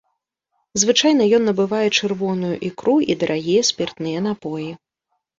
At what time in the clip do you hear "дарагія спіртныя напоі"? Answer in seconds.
3.25-4.67